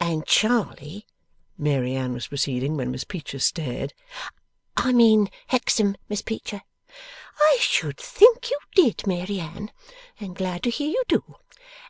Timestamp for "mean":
4.94-5.28